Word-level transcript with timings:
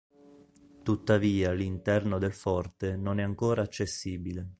Tuttavia 0.81 1.51
l'interno 1.51 2.17
del 2.17 2.33
forte 2.33 2.95
non 2.95 3.19
è 3.19 3.21
ancora 3.21 3.61
accessibile. 3.61 4.49